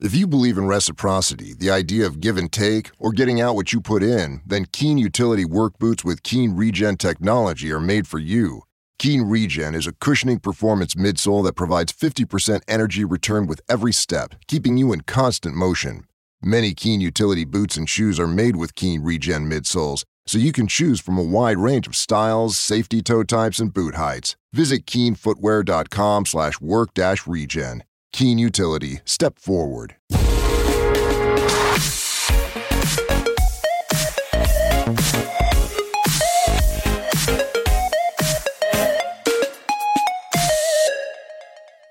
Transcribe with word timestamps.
If 0.00 0.12
you 0.12 0.26
believe 0.26 0.58
in 0.58 0.66
reciprocity, 0.66 1.54
the 1.54 1.70
idea 1.70 2.04
of 2.04 2.20
give 2.20 2.36
and 2.36 2.50
take, 2.50 2.90
or 2.98 3.12
getting 3.12 3.40
out 3.40 3.54
what 3.54 3.72
you 3.72 3.80
put 3.80 4.02
in, 4.02 4.40
then 4.44 4.66
Keen 4.72 4.98
Utility 4.98 5.44
Work 5.44 5.78
Boots 5.78 6.04
with 6.04 6.24
Keen 6.24 6.56
Regen 6.56 6.96
technology 6.96 7.70
are 7.70 7.78
made 7.80 8.08
for 8.08 8.18
you. 8.18 8.62
Keen 8.98 9.22
Regen 9.22 9.72
is 9.72 9.86
a 9.86 9.92
cushioning 9.92 10.40
performance 10.40 10.96
midsole 10.96 11.44
that 11.44 11.54
provides 11.54 11.92
50% 11.92 12.60
energy 12.66 13.04
return 13.04 13.46
with 13.46 13.60
every 13.68 13.92
step, 13.92 14.34
keeping 14.48 14.76
you 14.76 14.92
in 14.92 15.02
constant 15.02 15.54
motion. 15.54 16.02
Many 16.42 16.74
Keen 16.74 17.00
utility 17.00 17.44
boots 17.44 17.76
and 17.76 17.88
shoes 17.88 18.18
are 18.18 18.26
made 18.26 18.56
with 18.56 18.74
Keen 18.74 19.00
Regen 19.00 19.48
midsoles, 19.48 20.02
so 20.26 20.38
you 20.38 20.50
can 20.50 20.66
choose 20.66 21.00
from 21.00 21.18
a 21.18 21.22
wide 21.22 21.58
range 21.58 21.86
of 21.86 21.94
styles, 21.94 22.58
safety 22.58 23.00
toe 23.00 23.22
types, 23.22 23.60
and 23.60 23.72
boot 23.72 23.94
heights. 23.94 24.34
Visit 24.52 24.86
keenfootwear.com 24.86 26.26
slash 26.26 26.60
work-regen. 26.60 27.84
Keen 28.16 28.38
Utility. 28.38 29.00
Step 29.04 29.40
forward. 29.40 29.96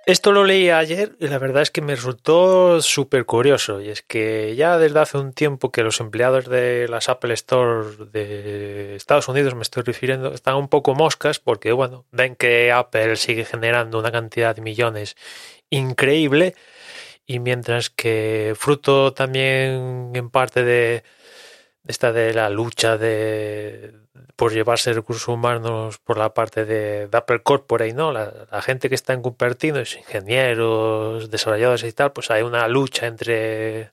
Esto 0.05 0.31
lo 0.31 0.43
leí 0.43 0.70
ayer 0.70 1.15
y 1.20 1.27
la 1.27 1.39
verdad 1.39 1.62
es 1.62 1.71
que 1.71 1.81
me 1.81 1.95
resultó 1.95 2.81
súper 2.81 3.26
curioso. 3.26 3.81
Y 3.81 3.90
es 3.90 4.01
que 4.01 4.55
ya 4.55 4.77
desde 4.77 4.99
hace 4.99 5.17
un 5.17 5.34
tiempo 5.34 5.71
que 5.71 5.84
los 5.84 5.99
empleados 5.99 6.48
de 6.49 6.87
las 6.90 7.09
Apple 7.09 7.34
Store 7.34 7.87
de 8.12 8.95
Estados 8.95 9.27
Unidos, 9.27 9.55
me 9.55 9.62
estoy 9.62 9.84
refiriendo, 9.84 10.34
están 10.34 10.55
un 10.55 10.67
poco 10.67 10.93
moscas 10.93 11.40
porque, 11.40 11.71
bueno, 11.71 12.05
ven 12.12 12.35
que 12.35 12.71
Apple 12.71 13.15
sigue 13.15 13.43
generando 13.43 13.98
una 13.98 14.12
cantidad 14.12 14.55
de 14.55 14.62
millones 14.62 15.15
increíble 15.73 16.55
y 17.26 17.40
mientras 17.40 17.90
que 17.90 18.54
fruto 18.58 19.13
también 19.13 20.12
en 20.13 20.30
parte 20.30 20.63
de 20.63 21.04
esta 21.88 22.12
de 22.13 22.34
la 22.34 22.49
lucha 22.49 22.98
de 22.98 23.93
por 24.35 24.54
llevarse 24.54 24.93
recursos 24.93 25.27
humanos 25.27 25.99
por 25.99 26.18
la 26.18 26.34
parte 26.34 26.65
de, 26.65 27.10
Apple 27.12 27.43
Corporate, 27.43 27.93
¿no? 27.93 28.12
La, 28.12 28.62
gente 28.62 28.90
que 28.90 28.96
está 28.96 29.13
en 29.13 29.21
Cupertino, 29.21 29.80
ingenieros, 29.80 31.30
desarrolladores 31.30 31.84
y 31.84 31.93
tal, 31.93 32.13
pues 32.13 32.32
hay 32.32 32.43
una 32.43 32.68
lucha 32.68 33.08
entre 33.08 33.91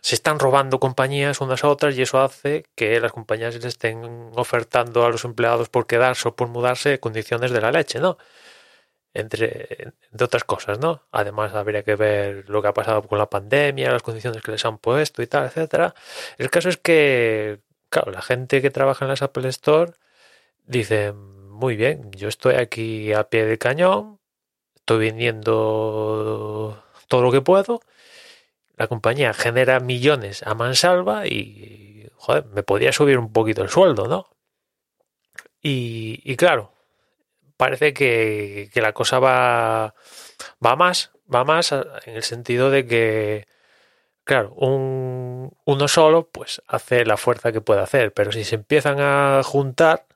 se 0.00 0.14
están 0.14 0.38
robando 0.38 0.78
compañías 0.80 1.40
unas 1.40 1.64
a 1.64 1.68
otras 1.68 1.96
y 1.96 2.02
eso 2.02 2.20
hace 2.20 2.64
que 2.76 3.00
las 3.00 3.12
compañías 3.12 3.54
les 3.54 3.64
estén 3.64 4.30
ofertando 4.36 5.04
a 5.04 5.10
los 5.10 5.24
empleados 5.24 5.68
por 5.68 5.86
quedarse 5.86 6.28
o 6.28 6.36
por 6.36 6.48
mudarse 6.48 7.00
condiciones 7.00 7.50
de 7.50 7.60
la 7.60 7.72
leche, 7.72 7.98
¿no? 8.00 8.16
Entre, 9.14 9.94
otras 10.20 10.44
cosas, 10.44 10.78
¿no? 10.78 11.02
Además 11.12 11.54
habría 11.54 11.82
que 11.82 11.96
ver 11.96 12.48
lo 12.48 12.62
que 12.62 12.68
ha 12.68 12.74
pasado 12.74 13.02
con 13.02 13.18
la 13.18 13.30
pandemia, 13.30 13.90
las 13.90 14.02
condiciones 14.02 14.42
que 14.42 14.52
les 14.52 14.64
han 14.64 14.78
puesto 14.78 15.22
y 15.22 15.26
tal, 15.26 15.46
etcétera. 15.46 15.94
El 16.36 16.50
caso 16.50 16.68
es 16.68 16.76
que 16.76 17.60
claro, 17.90 18.12
la 18.12 18.22
gente 18.22 18.62
que 18.62 18.70
trabaja 18.70 19.04
en 19.04 19.10
las 19.10 19.22
Apple 19.22 19.48
Store 19.48 19.92
dice, 20.66 21.12
muy 21.12 21.76
bien, 21.76 22.10
yo 22.12 22.28
estoy 22.28 22.54
aquí 22.56 23.12
a 23.12 23.24
pie 23.24 23.44
de 23.46 23.58
cañón, 23.58 24.20
estoy 24.76 24.98
vendiendo 24.98 26.82
todo 27.08 27.22
lo 27.22 27.32
que 27.32 27.40
puedo, 27.40 27.80
la 28.76 28.86
compañía 28.88 29.34
genera 29.34 29.80
millones 29.80 30.42
a 30.44 30.54
mansalva 30.54 31.26
y, 31.26 32.08
joder, 32.16 32.46
me 32.46 32.62
podría 32.62 32.92
subir 32.92 33.18
un 33.18 33.32
poquito 33.32 33.62
el 33.62 33.70
sueldo, 33.70 34.06
¿no? 34.08 34.28
Y, 35.60 36.20
y 36.24 36.36
claro, 36.36 36.72
parece 37.58 37.92
que, 37.92 38.70
que, 38.72 38.80
la 38.80 38.94
cosa 38.94 39.18
va, 39.18 39.94
va 40.64 40.76
más, 40.76 41.12
va 41.32 41.44
más 41.44 41.72
en 41.72 42.16
el 42.16 42.22
sentido 42.22 42.70
de 42.70 42.86
que 42.86 43.46
Claro, 44.28 44.52
un, 44.56 45.56
uno 45.64 45.88
solo 45.88 46.28
pues 46.30 46.60
hace 46.66 47.06
la 47.06 47.16
fuerza 47.16 47.50
que 47.50 47.62
puede 47.62 47.80
hacer, 47.80 48.12
pero 48.12 48.30
si 48.30 48.44
se 48.44 48.56
empiezan 48.56 48.98
a 49.00 49.40
juntar, 49.42 50.06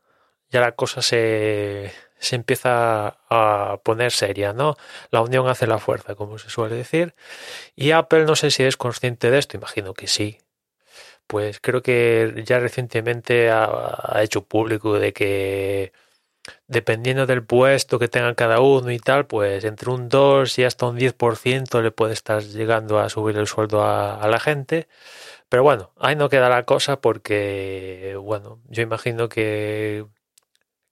ya 0.50 0.60
la 0.60 0.72
cosa 0.72 1.00
se, 1.00 1.92
se 2.18 2.36
empieza 2.36 3.16
a 3.30 3.80
poner 3.82 4.12
seria, 4.12 4.52
¿no? 4.52 4.76
La 5.10 5.22
unión 5.22 5.48
hace 5.48 5.66
la 5.66 5.78
fuerza, 5.78 6.14
como 6.14 6.38
se 6.38 6.50
suele 6.50 6.76
decir. 6.76 7.14
Y 7.74 7.92
Apple 7.92 8.26
no 8.26 8.36
sé 8.36 8.50
si 8.50 8.64
es 8.64 8.76
consciente 8.76 9.30
de 9.30 9.38
esto, 9.38 9.56
imagino 9.56 9.94
que 9.94 10.08
sí. 10.08 10.40
Pues 11.26 11.60
creo 11.60 11.82
que 11.82 12.42
ya 12.46 12.58
recientemente 12.60 13.50
ha 13.50 14.20
hecho 14.22 14.44
público 14.44 14.98
de 14.98 15.12
que 15.14 15.92
dependiendo 16.66 17.26
del 17.26 17.44
puesto 17.44 17.98
que 17.98 18.08
tenga 18.08 18.34
cada 18.34 18.60
uno 18.60 18.90
y 18.90 18.98
tal, 18.98 19.26
pues 19.26 19.64
entre 19.64 19.90
un 19.90 20.08
2 20.08 20.58
y 20.58 20.64
hasta 20.64 20.86
un 20.86 20.98
10% 20.98 21.82
le 21.82 21.90
puede 21.92 22.14
estar 22.14 22.42
llegando 22.42 22.98
a 22.98 23.08
subir 23.08 23.36
el 23.36 23.46
sueldo 23.46 23.84
a, 23.84 24.26
la 24.28 24.40
gente. 24.40 24.88
Pero 25.48 25.62
bueno, 25.62 25.92
ahí 25.98 26.16
no 26.16 26.28
queda 26.28 26.48
la 26.48 26.64
cosa 26.64 27.00
porque, 27.00 28.16
bueno, 28.20 28.60
yo 28.68 28.82
imagino 28.82 29.28
que, 29.28 30.06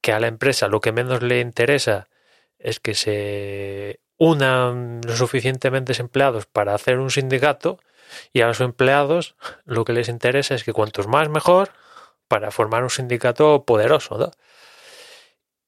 que 0.01 0.13
a 0.13 0.21
la 0.21 0.29
empresa 0.29 0.69
lo 0.69 0.81
que 0.81 0.93
menos 0.93 1.23
le 1.23 1.41
interesa 1.41 2.09
es 2.59 2.81
que 2.81 2.95
se 2.95 4.01
unan 4.19 5.01
los 5.07 5.19
suficientemente 5.19 5.95
empleados 5.99 6.47
para 6.47 6.75
hacer 6.75 6.99
un 6.99 7.11
sindicato 7.11 7.81
y 8.33 8.43
a 8.43 8.49
los 8.49 8.61
empleados 8.61 9.35
lo 9.65 9.85
que 9.85 9.95
les 9.95 10.09
interesa 10.09 10.55
es 10.55 10.65
que 10.65 10.73
cuantos 10.75 11.07
más 11.07 11.29
mejor 11.31 11.71
para 12.29 12.51
formar 12.51 12.83
un 12.83 12.91
sindicato 12.91 13.65
poderoso, 13.65 14.19
¿no? 14.19 14.31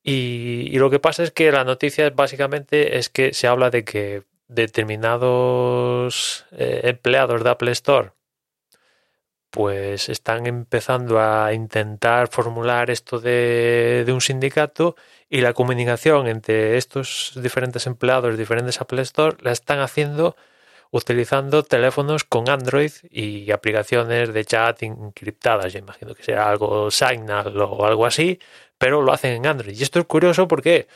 Y, 0.02 0.76
lo 0.78 0.90
que 0.90 0.98
pasa 0.98 1.22
es 1.22 1.30
que 1.30 1.52
la 1.52 1.64
noticia 1.64 2.10
básicamente 2.10 2.98
es 2.98 3.08
que 3.08 3.32
se 3.34 3.46
habla 3.46 3.70
de 3.70 3.84
que 3.84 4.24
determinados 4.48 6.46
eh, 6.52 6.80
empleados 6.84 7.44
de 7.44 7.50
Apple 7.50 7.72
Store 7.72 8.12
pues 9.50 10.08
están 10.08 10.46
empezando 10.46 11.20
a 11.20 11.52
intentar 11.52 12.28
formular 12.28 12.90
esto 12.90 13.20
de, 13.20 14.02
de, 14.06 14.12
un 14.12 14.22
sindicato 14.22 14.96
y 15.28 15.42
la 15.42 15.52
comunicación 15.52 16.26
entre 16.26 16.78
estos 16.78 17.32
diferentes 17.36 17.86
empleados 17.86 18.38
diferentes 18.38 18.80
Apple 18.80 19.02
Store 19.02 19.36
la 19.42 19.52
están 19.52 19.80
haciendo 19.80 20.36
utilizando 20.92 21.62
teléfonos 21.64 22.24
con 22.24 22.48
Android 22.48 22.92
y 23.10 23.50
aplicaciones 23.50 24.32
de 24.32 24.44
chat 24.44 24.82
encriptadas. 24.82 25.72
Yo 25.72 25.78
imagino 25.78 26.14
que 26.14 26.22
será 26.22 26.48
algo 26.50 26.90
Signal 26.90 27.56
o 27.60 27.86
algo 27.86 28.06
así, 28.06 28.38
pero 28.82 29.00
lo 29.00 29.12
hacen 29.12 29.34
en 29.34 29.46
Android. 29.46 29.78
Y 29.78 29.82
esto 29.84 30.00
es 30.00 30.06
curioso 30.06 30.48
porque 30.48 30.88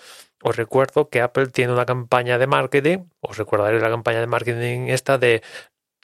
os 0.43 0.57
recuerdo 0.57 1.09
que 1.09 1.21
Apple 1.21 1.47
tiene 1.47 1.73
una 1.73 1.87
campaña 1.87 2.37
de 2.37 2.49
marketing, 2.49 3.05
os 3.21 3.39
recordaré 3.39 3.79
la 3.79 3.89
campaña 3.89 4.19
de 4.19 4.27
marketing 4.27 4.89
esta 4.89 5.19
de 5.19 5.41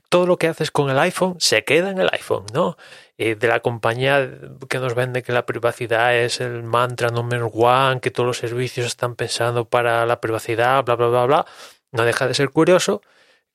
todo 0.09 0.27
lo 0.27 0.37
que 0.37 0.47
haces 0.47 0.71
con 0.71 0.91
el 0.91 0.99
iPhone 1.01 1.35
se 1.41 1.65
queda 1.65 1.91
en 1.91 1.99
el 1.99 2.09
iPhone, 2.13 2.47
¿no? 2.55 2.77
de 3.19 3.49
la 3.49 3.59
compañía 3.61 4.31
que 4.69 4.79
nos 4.79 4.95
vende 4.95 5.25
que 5.25 5.33
la 5.33 5.45
privacidad 5.45 6.15
es 6.17 6.41
el 6.41 6.63
mantra 6.63 7.09
número 7.09 7.49
one, 7.49 8.01
que 8.01 8.13
todos 8.13 8.29
los 8.29 8.39
servicios 8.39 8.87
están 8.87 9.17
pensando 9.17 9.69
para 9.69 10.07
la 10.07 10.21
privacidad, 10.21 10.85
bla, 10.85 10.95
bla, 10.95 11.09
bla, 11.09 11.27
bla. 11.27 11.47
No 11.91 12.05
deja 12.05 12.29
de 12.29 12.35
ser 12.35 12.51
curioso 12.51 13.03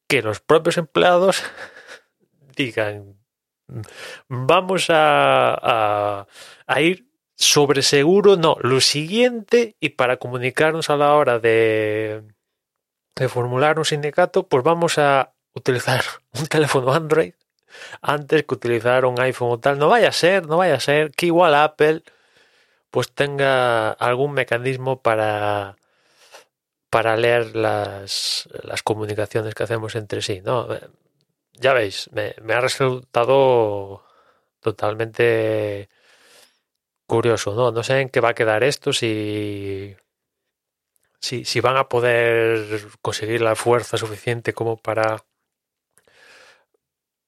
que 0.06 0.22
los 0.22 0.42
propios 0.42 0.78
empleados 0.78 1.44
digan, 2.58 3.18
vamos 4.28 4.88
a, 4.90 6.28
a, 6.68 6.82
ir 6.82 7.07
sobre 7.38 7.84
seguro, 7.84 8.36
no, 8.36 8.58
lo 8.62 8.82
siguiente, 8.82 9.76
y 9.80 9.90
para 9.90 10.18
comunicarnos 10.18 10.90
a 10.90 10.98
la 10.98 11.14
hora 11.14 11.40
de, 11.40 12.24
de 13.16 13.30
formular 13.30 13.80
un 13.80 13.86
sindicato, 13.86 14.48
pues 14.48 14.64
vamos 14.64 14.98
a 14.98 15.34
utilizar 15.54 16.04
un 16.34 16.48
teléfono 16.48 16.94
Android 16.94 17.34
antes 18.02 18.44
que 18.44 18.56
utilizar 18.56 19.06
un 19.06 19.20
iPhone 19.20 19.52
o 19.52 19.60
tal. 19.60 19.78
No 19.78 19.88
vaya 19.90 20.10
a 20.10 20.14
ser, 20.14 20.48
no 20.48 20.58
vaya 20.58 20.76
a 20.76 20.80
ser 20.80 21.12
que 21.12 21.28
igual 21.28 21.56
Apple 21.56 22.04
pues 22.92 23.12
tenga 23.12 23.92
algún 23.92 24.34
mecanismo 24.34 25.02
para 25.02 25.78
para 26.90 27.18
leer 27.18 27.56
las, 27.56 28.48
las 28.64 28.82
comunicaciones 28.82 29.54
que 29.54 29.64
hacemos 29.64 29.96
entre 29.96 30.22
sí, 30.22 30.42
¿no? 30.42 30.68
Ya 31.54 31.74
veis, 31.74 32.10
me, 32.14 32.34
ha 32.54 32.62
resultado 32.62 34.04
totalmente 34.62 35.90
curioso, 37.08 37.56
¿no? 37.56 37.72
No 37.72 37.84
sé 37.84 38.02
en 38.02 38.10
qué 38.10 38.20
va 38.22 38.30
a 38.30 38.36
quedar 38.36 38.64
esto, 38.64 38.94
si, 38.94 39.96
si, 41.20 41.46
si 41.46 41.62
van 41.62 41.78
a 41.78 41.90
poder 41.90 42.82
conseguir 43.02 43.42
la 43.42 43.56
fuerza 43.56 43.98
suficiente 43.98 44.54
como 44.54 44.78
para 44.78 45.24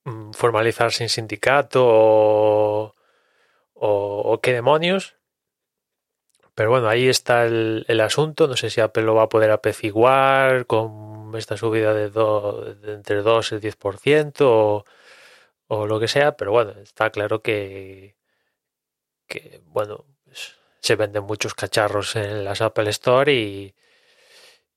mm, 0.06 0.32
formalizar 0.32 0.92
sin 0.92 1.10
sindicato 1.10 1.86
o, 1.88 2.96
o, 3.74 4.42
qué 4.42 4.54
demonios, 4.54 5.16
pero 6.56 6.70
bueno, 6.72 6.90
ahí 6.90 7.08
está 7.08 7.46
el, 7.46 8.02
asunto. 8.02 8.48
No 8.48 8.58
sé 8.58 8.70
si 8.70 8.82
Apple 8.82 9.04
lo 9.04 9.16
va 9.16 9.24
a 9.24 9.30
poder 9.30 9.52
apeciguar 9.52 10.66
con 10.66 11.34
esta 11.36 11.58
subida 11.58 11.94
de, 11.94 12.08
entre 12.94 13.22
2 13.22 13.52
y 13.52 13.56
el 13.56 13.62
10% 13.62 14.34
o, 14.42 14.86
o 15.68 15.88
lo 15.88 16.00
que 16.00 16.08
sea. 16.10 16.36
Pero 16.36 16.52
bueno, 16.52 16.72
está 16.82 17.12
claro 17.12 17.42
que, 17.42 18.19
que 19.30 19.62
bueno, 19.68 20.06
pues, 20.26 20.58
se 20.82 20.96
venden 20.98 21.24
muchos 21.24 21.54
cacharros 21.54 22.18
en 22.18 22.44
las 22.44 22.62
Apple 22.62 22.90
Store 22.90 23.34
y, 23.34 23.76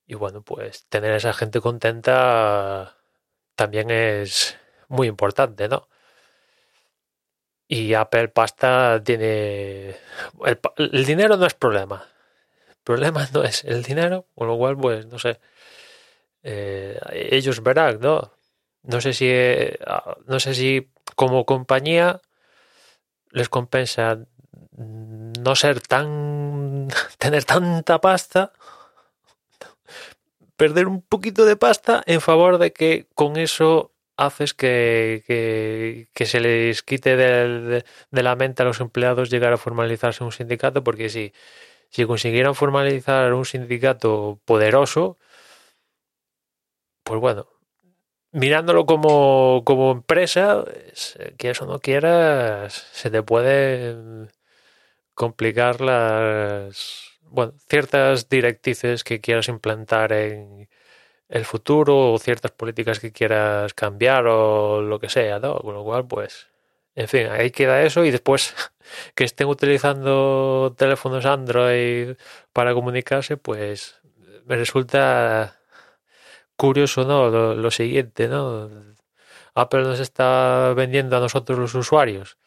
y 0.05 0.15
bueno, 0.15 0.43
pues 0.43 0.85
tener 0.87 1.11
a 1.11 1.17
esa 1.17 1.33
gente 1.33 1.59
contenta 1.59 2.97
también 3.55 3.91
es 3.91 4.57
muy 4.87 5.07
importante, 5.07 5.67
¿no? 5.67 5.89
Y 7.67 7.93
Apple 7.93 8.27
Pasta 8.29 9.01
tiene... 9.03 9.95
El, 10.77 11.05
dinero 11.05 11.37
no 11.37 11.45
es 11.45 11.53
problema. 11.53 12.07
El 12.69 12.75
problema 12.83 13.27
no 13.33 13.43
es 13.43 13.63
el 13.63 13.83
dinero, 13.83 14.27
con 14.35 14.47
lo 14.47 14.57
cual, 14.57 14.77
pues, 14.77 15.07
no 15.07 15.17
sé. 15.17 15.39
Eh, 16.43 16.99
ellos 17.31 17.63
verán, 17.63 17.99
¿no? 18.01 18.33
No 18.83 19.01
sé 19.01 19.13
si, 19.13 19.27
eh, 19.29 19.79
no 20.27 20.39
sé 20.39 20.53
si 20.53 20.91
como 21.15 21.45
compañía 21.45 22.21
les 23.31 23.49
compensa 23.49 24.19
no 24.77 25.55
ser 25.55 25.81
tan, 25.81 26.87
tener 27.17 27.43
tanta 27.45 27.99
pasta, 27.99 28.51
perder 30.55 30.87
un 30.87 31.01
poquito 31.01 31.45
de 31.45 31.55
pasta 31.55 32.03
en 32.05 32.21
favor 32.21 32.57
de 32.57 32.73
que 32.73 33.07
con 33.15 33.37
eso 33.37 33.91
haces 34.17 34.53
que, 34.53 35.23
que, 36.13 36.25
se 36.25 36.39
les 36.39 36.83
quite 36.83 37.15
de, 37.17 37.83
la 38.11 38.35
mente 38.35 38.61
a 38.63 38.65
los 38.65 38.79
empleados 38.79 39.29
llegar 39.29 39.53
a 39.53 39.57
formalizarse 39.57 40.23
un 40.23 40.31
sindicato, 40.31 40.83
porque 40.83 41.09
si, 41.09 41.33
si 41.89 42.05
consiguieran 42.05 42.55
formalizar 42.55 43.33
un 43.33 43.45
sindicato 43.45 44.39
poderoso, 44.45 45.17
pues 47.03 47.19
bueno, 47.19 47.47
mirándolo 48.31 48.85
como, 48.85 49.63
como 49.65 49.91
empresa, 49.91 50.63
que 51.37 51.51
eso 51.51 51.65
no 51.65 51.79
quieras, 51.79 52.73
se 52.93 53.09
te 53.09 53.23
puede 53.23 54.29
complicar 55.15 55.81
las 55.81 57.11
bueno, 57.21 57.53
ciertas 57.69 58.29
directrices 58.29 59.03
que 59.03 59.21
quieras 59.21 59.47
implantar 59.49 60.13
en 60.13 60.69
el 61.29 61.45
futuro 61.45 62.13
o 62.13 62.19
ciertas 62.19 62.51
políticas 62.51 62.99
que 62.99 63.11
quieras 63.11 63.73
cambiar 63.73 64.27
o 64.27 64.81
lo 64.81 64.99
que 64.99 65.09
sea, 65.09 65.39
¿no? 65.39 65.57
Con 65.59 65.73
lo 65.75 65.83
cual, 65.83 66.07
pues, 66.07 66.47
en 66.95 67.07
fin, 67.07 67.27
ahí 67.27 67.51
queda 67.51 67.83
eso 67.83 68.05
y 68.05 68.11
después 68.11 68.55
que 69.15 69.23
estén 69.25 69.47
utilizando 69.47 70.75
teléfonos 70.77 71.25
Android 71.25 72.15
para 72.53 72.73
comunicarse, 72.73 73.37
pues 73.37 74.01
me 74.45 74.55
resulta 74.57 75.59
curioso, 76.55 77.05
¿no? 77.05 77.29
Lo, 77.29 77.55
lo 77.55 77.71
siguiente, 77.71 78.27
¿no? 78.27 78.69
Apple 79.55 79.83
nos 79.83 79.99
está 79.99 80.73
vendiendo 80.75 81.17
a 81.17 81.19
nosotros 81.19 81.59
los 81.59 81.75
usuarios 81.75 82.37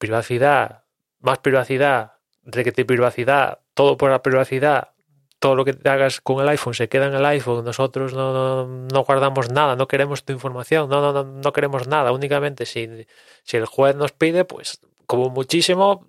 privacidad, 0.00 0.84
más 1.20 1.38
privacidad, 1.38 2.14
requete 2.42 2.84
privacidad, 2.84 3.60
todo 3.74 3.96
por 3.96 4.10
la 4.10 4.22
privacidad, 4.22 4.92
todo 5.38 5.54
lo 5.54 5.64
que 5.64 5.76
hagas 5.88 6.20
con 6.20 6.42
el 6.42 6.48
iPhone 6.50 6.74
se 6.74 6.88
queda 6.88 7.06
en 7.06 7.14
el 7.14 7.24
iPhone, 7.24 7.64
nosotros 7.64 8.12
no, 8.12 8.66
no, 8.66 9.04
guardamos 9.04 9.50
nada, 9.50 9.74
no 9.74 9.88
queremos 9.88 10.24
tu 10.24 10.32
información, 10.32 10.88
no, 10.90 11.12
no, 11.12 11.24
no, 11.24 11.52
queremos 11.52 11.88
nada, 11.88 12.12
únicamente 12.12 12.66
si, 12.66 13.06
si 13.42 13.56
el 13.56 13.64
juez 13.64 13.96
nos 13.96 14.12
pide, 14.12 14.44
pues 14.44 14.80
como 15.06 15.30
muchísimo 15.30 16.06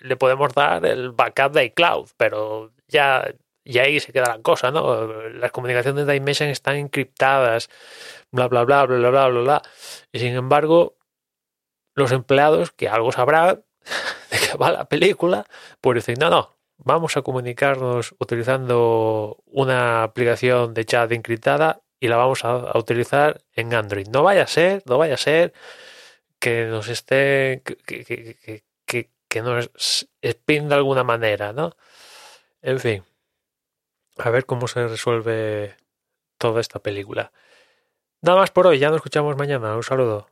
le 0.00 0.16
podemos 0.16 0.52
dar 0.54 0.84
el 0.84 1.12
backup 1.12 1.52
de 1.52 1.66
iCloud, 1.66 2.08
pero 2.16 2.72
ya, 2.88 3.32
ya 3.64 3.82
ahí 3.82 4.00
se 4.00 4.12
queda 4.12 4.36
la 4.36 4.42
cosa, 4.42 4.70
¿no? 4.70 5.06
Las 5.28 5.52
comunicaciones 5.52 6.06
de 6.06 6.16
iMessage 6.16 6.50
están 6.50 6.76
encriptadas, 6.76 7.68
bla, 8.32 8.48
bla, 8.48 8.64
bla, 8.64 8.86
bla, 8.86 9.10
bla, 9.10 9.28
bla, 9.28 9.40
bla. 9.40 9.62
Y 10.10 10.18
sin 10.18 10.34
embargo, 10.34 10.96
los 11.94 12.12
empleados, 12.12 12.72
que 12.72 12.88
algo 12.88 13.12
sabrán, 13.12 13.62
va 14.60 14.72
la 14.72 14.84
película, 14.88 15.46
pues 15.80 15.96
dicen, 15.96 16.16
no, 16.20 16.30
no, 16.30 16.56
vamos 16.78 17.16
a 17.16 17.22
comunicarnos 17.22 18.14
utilizando 18.18 19.38
una 19.46 20.02
aplicación 20.02 20.74
de 20.74 20.84
chat 20.84 21.12
encriptada 21.12 21.82
y 22.00 22.08
la 22.08 22.16
vamos 22.16 22.44
a, 22.44 22.76
utilizar 22.78 23.42
en 23.54 23.74
Android. 23.74 24.08
No 24.08 24.22
vaya 24.22 24.44
a 24.44 24.46
ser, 24.46 24.82
no 24.86 24.98
vaya 24.98 25.14
a 25.14 25.18
ser 25.18 25.52
que 26.38 26.66
nos 26.66 26.88
esté, 26.88 27.62
que, 27.64 27.76
que, 28.04 28.64
que, 28.86 29.10
que 29.28 29.42
nos 29.42 29.70
spin 30.22 30.68
de 30.68 30.74
alguna 30.74 31.04
manera, 31.04 31.52
¿no? 31.52 31.76
En 32.62 32.80
fin, 32.80 33.04
a 34.18 34.30
ver 34.30 34.46
cómo 34.46 34.68
se 34.68 34.86
resuelve 34.86 35.76
toda 36.38 36.60
esta 36.60 36.78
película. 36.80 37.32
Nada 38.22 38.38
más 38.38 38.50
por 38.50 38.66
hoy, 38.66 38.78
ya 38.78 38.88
nos 38.88 38.96
escuchamos 38.96 39.36
mañana. 39.36 39.76
Un 39.76 39.82
saludo. 39.82 40.28